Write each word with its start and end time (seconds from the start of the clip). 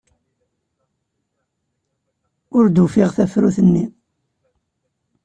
Ur 2.57 2.65
d-ufiɣ 2.69 3.09
tafrut-nni. 3.15 3.85